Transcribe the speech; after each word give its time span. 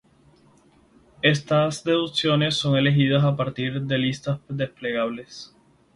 Estas 1.21 1.83
deducciones 1.83 2.55
son 2.55 2.75
elegidas 2.75 3.23
a 3.23 3.35
partir 3.37 3.83
de 3.83 3.99
listas 3.99 4.39
desplegables. 4.49 5.55